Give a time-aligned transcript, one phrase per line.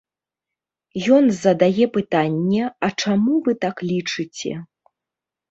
[1.17, 4.51] Ён задае пытанне, а чаму вы так лічыце.